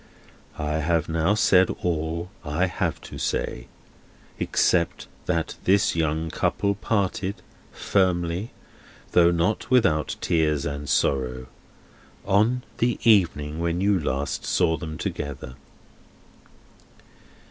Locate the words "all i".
1.83-2.65